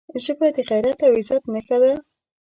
[0.23, 1.93] ژبه د غیرت او عزت نښه ده